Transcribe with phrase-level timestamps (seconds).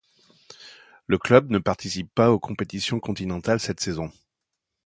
[1.05, 4.11] Le club ne participe pas aux compétitions continentales cette saison.